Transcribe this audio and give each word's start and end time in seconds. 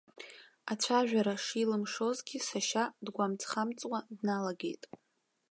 Ацәажәара 0.71 1.35
шилымшозгьы, 1.45 2.37
сашьа 2.47 2.83
дгәамҵхамҵуа 3.05 3.99
дналагеит. 4.15 4.83